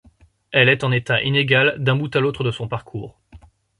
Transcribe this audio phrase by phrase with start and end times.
[0.51, 3.19] Elle est en état inégal d'un bout à l'autre de son parcours.